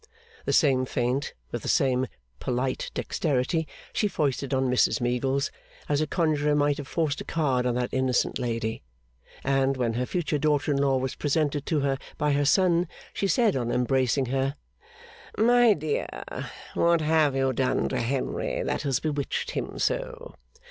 [0.45, 2.07] The same feint, with the same
[2.39, 5.51] polite dexterity, she foisted on Mrs Meagles,
[5.87, 8.81] as a conjuror might have forced a card on that innocent lady;
[9.43, 13.27] and, when her future daughter in law was presented to her by her son, she
[13.27, 14.55] said on embracing her,
[15.37, 16.07] 'My dear,
[16.73, 20.33] what have you done to Henry that has bewitched him so!